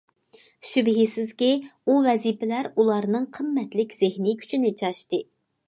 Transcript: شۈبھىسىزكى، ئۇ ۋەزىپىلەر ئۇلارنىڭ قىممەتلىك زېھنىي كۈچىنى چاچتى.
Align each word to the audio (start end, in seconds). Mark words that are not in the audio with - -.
شۈبھىسىزكى، 0.69 1.49
ئۇ 1.67 1.97
ۋەزىپىلەر 2.07 2.71
ئۇلارنىڭ 2.71 3.29
قىممەتلىك 3.39 3.97
زېھنىي 4.01 4.41
كۈچىنى 4.45 4.77
چاچتى. 4.83 5.25